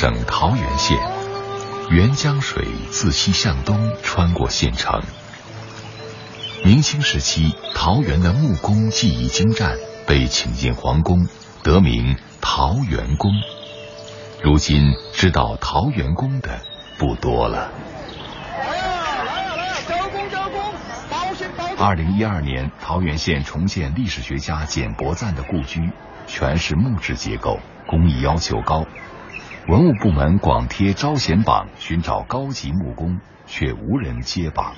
[0.00, 0.96] 省桃源县，
[1.90, 5.02] 沅江水自西向东穿过县城。
[6.64, 9.76] 明清时期，桃园的木工技艺精湛，
[10.06, 11.26] 被请进皇宫，
[11.64, 13.32] 得名桃源宫。
[14.40, 16.60] 如今知道桃源宫的
[16.96, 17.68] 不多了。
[21.76, 25.90] 二零一二年，桃源县重建历史学家简伯赞的故居，
[26.28, 28.84] 全是木质结构，工艺要求高。
[29.68, 34.72] 文物部门广贴招贤榜，寻找高级木工，却无人接榜。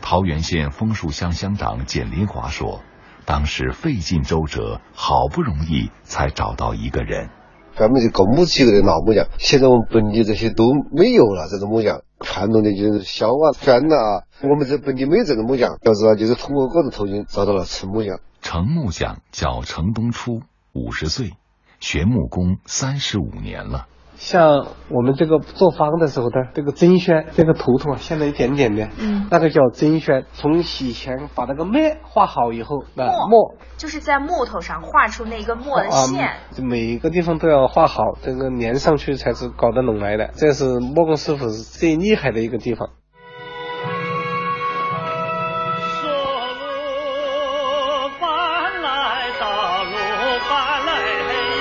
[0.00, 2.80] 桃源县枫树乡乡长简林华说
[3.26, 7.28] ：“当时费尽周折，好不容易才找到一个人。”
[7.76, 11.46] 咱们就搞木器的老木匠，现在我们本地这些都没有了。
[11.50, 15.76] 这种木匠，传统的就是削啊、钻啊，我们这本地没有这种木匠。
[15.82, 18.20] 要知道，就是通过各种途径找到了程木匠。
[18.40, 20.40] 程木匠叫程东初，
[20.72, 21.34] 五十岁，
[21.78, 23.86] 学木工三十五年了。
[24.18, 30.26] 像我们这个做方的时候的这个针宣，这个图图啊，现在一点点的，嗯，那个叫针宣。
[30.32, 40.30] 从洗前把那个墨画好以后，那墨就是在木头上画出那个墨的线，每个地方都要画好，这个粘上去才是搞得拢来的。
[40.34, 42.88] 这是木工师傅是最厉害的一个地方。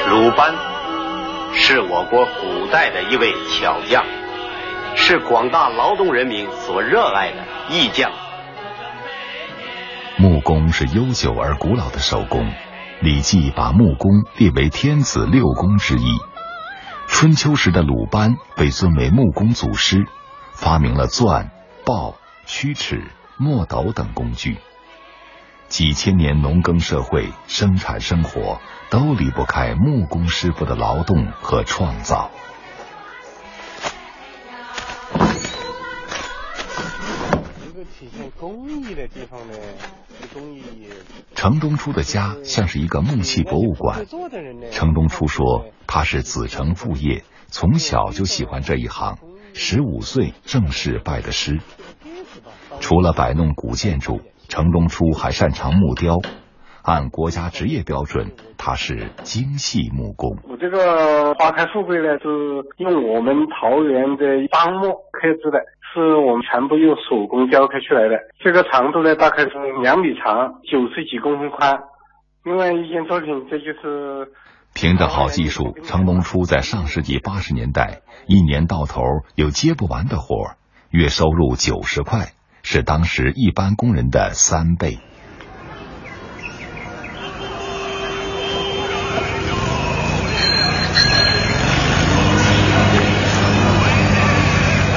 [0.09, 0.76] 鲁班。
[1.69, 4.05] 是我国古代的一位巧匠，
[4.95, 8.09] 是广大劳动人民所热爱的艺匠。
[10.17, 12.45] 木工是悠久而古老的手工，
[13.01, 16.17] 《礼记》把木工列为天子六工之一。
[17.05, 20.05] 春秋时的鲁班被尊为木工祖师，
[20.53, 21.51] 发明了钻、
[21.83, 23.03] 刨、曲尺、
[23.37, 24.57] 墨斗等工具。
[25.69, 32.31] 几千年农耕社会，生产生活都离不开木工师傅的劳动和创造。
[37.65, 39.57] 一个体现工艺的地方呢，
[40.33, 40.87] 工艺。
[41.35, 44.05] 程东初的家像是一个木器博物馆。
[44.71, 49.19] 程东初说，他是子承父业，从小就喜欢这一行，
[49.53, 51.59] 十五岁正式拜的师。
[52.79, 54.21] 除了摆弄古建筑。
[54.47, 56.15] 程龙初还擅长木雕，
[56.83, 60.37] 按国家职业标准，他是精细木工。
[60.49, 62.27] 我这个花开富贵呢，是
[62.77, 65.59] 用我们桃园的樟木刻制的，
[65.93, 68.15] 是我们全部用手工雕刻出来的。
[68.39, 71.77] 这个长度呢，大概是两米长，九十几公分宽。
[72.45, 74.31] 另外一件作品，这就是
[74.73, 79.01] 凭着好技术，程龙初在上世纪八十年代，一年到头
[79.35, 80.55] 有接不完的活，
[80.89, 82.31] 月收入九十块。
[82.69, 84.99] 是当时一般工人的三倍。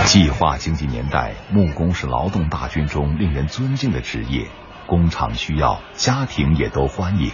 [0.05, 4.49] 计划经济年代，木工是劳动大军中令人尊敬的职业，
[4.89, 7.31] 工厂需要，家庭也都欢迎。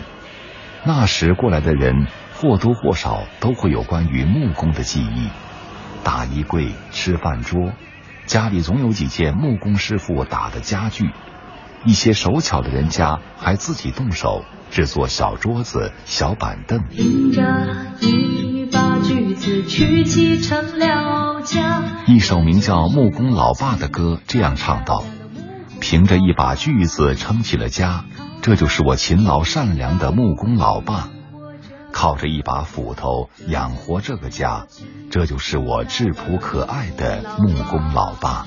[0.85, 5.31] 那时过来的人或多或少都会有关于木工的记忆：
[6.05, 7.73] 大衣柜、吃饭桌。
[8.27, 11.11] 家里总有几件木工师傅打的家具，
[11.85, 16.81] 一些手巧的人家还自己动手制作小桌子、小板凳。
[22.09, 25.05] 一首名叫《木工老爸》的歌这样唱道
[25.81, 28.05] ：“凭着一把锯子撑起了家，
[28.43, 31.11] 这就是我勤劳善良的木工老爸。”
[31.97, 34.67] 靠着一把斧头养活这个家，
[35.11, 38.45] 这就是我质朴可爱的木工老爸。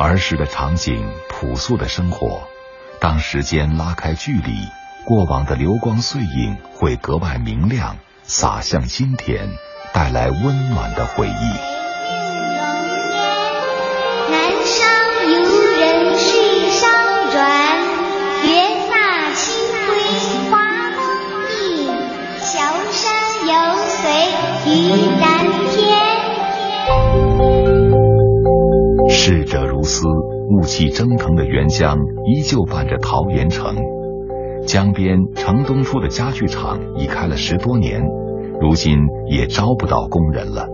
[0.00, 2.42] 儿时的场景，朴素的生活，
[3.00, 4.52] 当时间拉开距离，
[5.04, 9.48] 过往的流光碎影会格外明亮，洒向今天，
[9.94, 11.75] 带来温暖的回忆。
[29.08, 30.06] 逝者如斯，
[30.50, 33.74] 雾气蒸腾的沅江依旧伴着桃源城。
[34.66, 38.02] 江边程东初的家具厂已开了十多年，
[38.60, 40.68] 如今也招不到工人了。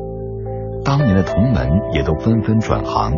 [0.84, 3.12] 当年的同门也都纷纷转行。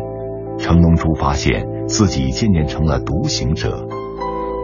[0.58, 3.88] 程东初发现自己渐渐成了独行者。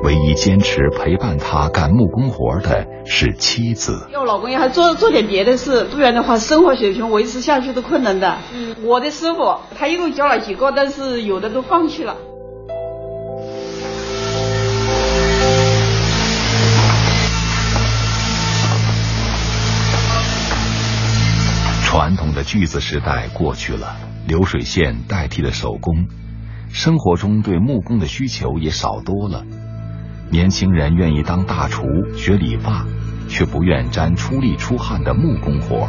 [0.03, 4.09] 唯一坚持陪伴他干木工活的是妻子。
[4.11, 8.39] 要老公要还做做点别的事，不然的话生活水平维持下去都困难的。
[8.83, 12.17] 我的师傅，他一共教了几个，但是有的都放弃了。
[21.85, 26.07] 传统的锯子时代过去了，流水线代替了手工，
[26.73, 29.45] 生活中对木工的需求也少多了。
[30.31, 31.83] 年轻人愿意当大厨、
[32.15, 32.87] 学理发，
[33.29, 35.89] 却不愿沾出力出汗的木工活。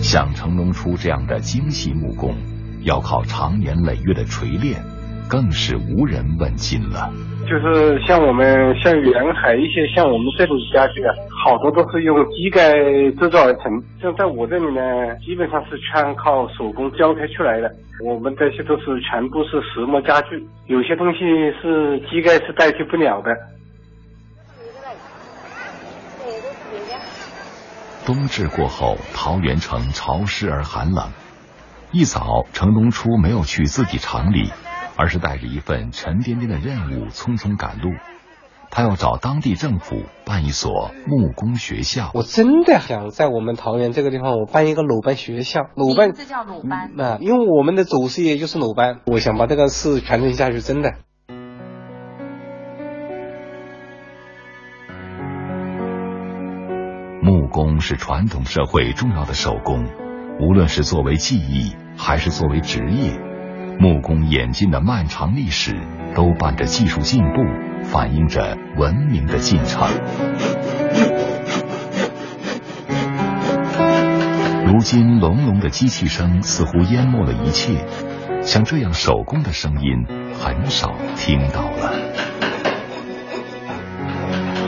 [0.00, 2.34] 像成龙初这样的精细木工，
[2.84, 4.82] 要靠长年累月的锤炼，
[5.28, 7.12] 更是无人问津了。
[7.48, 11.14] 就是像我们像沿海一些像我们这种家具啊，
[11.44, 12.72] 好多都是用机盖
[13.18, 13.82] 制造而成。
[14.02, 14.80] 像在我这里呢，
[15.24, 17.70] 基本上是全靠手工雕刻出来的。
[18.04, 21.18] 我们这些都是全部是实木家具，有些东西
[21.60, 23.34] 是机盖是代替不了的。
[28.06, 31.08] 冬至过后，桃源城潮湿而寒冷。
[31.92, 34.50] 一早，程东初没有去自己厂里。
[34.98, 37.92] 而是带着一份沉甸甸的任务匆匆赶路，
[38.68, 42.10] 他要找当地政府办一所木工学校。
[42.14, 45.60] 我真的想在我们桃园这个地方，我办一个鲁班学校。
[45.76, 50.60] 鲁班这叫鲁班啊，因为我们的祖师爷就是鲁班，我想把这个事传承下去。
[50.60, 50.94] 真的，
[57.22, 59.86] 木工是传统社会重要的手工，
[60.40, 63.27] 无论是作为技艺还是作为职业。
[63.80, 65.76] 木工演进的漫长历史，
[66.14, 67.44] 都伴着技术进步，
[67.84, 69.88] 反映着文明的进程。
[74.66, 77.86] 如今，隆隆的机器声似乎淹没了一切，
[78.42, 80.04] 像这样手工的声音
[80.34, 81.92] 很少听到了。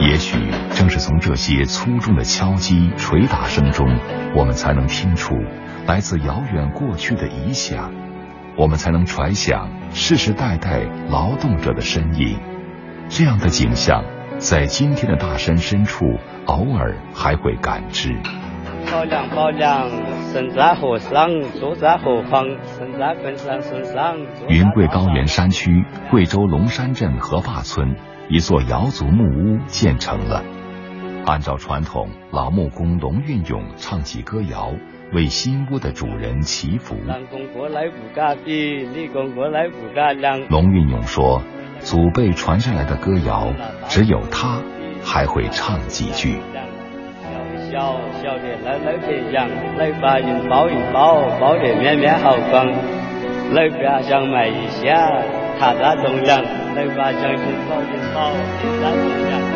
[0.01, 0.39] 也许
[0.75, 3.87] 正是从这些粗重的敲击、捶打声中，
[4.37, 5.35] 我们才能听出
[5.87, 7.93] 来自遥远过去的遗响。
[8.57, 12.39] 我们才能揣想世世代代劳动者的身影，
[13.09, 14.05] 这样的景象
[14.39, 16.05] 在今天的大山深处
[16.47, 18.17] 偶尔还会感知。
[20.33, 22.45] 身在河上，坐在何方？
[22.65, 24.17] 身在本山身上。
[24.49, 27.97] 云贵高原山区贵州龙山镇河坝村，
[28.29, 30.43] 一座瑶族木屋建成了。
[31.27, 34.73] 按照传统，老木工龙运勇唱起歌谣。
[35.13, 36.95] 为新屋的主人祈福。
[40.49, 41.43] 龙运勇说
[41.83, 43.49] ：“祖辈传下来的歌谣，
[43.89, 44.63] 只有他
[45.05, 46.39] 还会唱几句。”
[47.73, 52.69] 小小的来来别讲，来把人抱一抱，抱得面面好光。
[53.53, 55.11] 来把想买一下，
[55.59, 56.41] 他在中央，
[56.77, 58.31] 来把将军抱一抱，
[58.63, 59.50] 他在中央。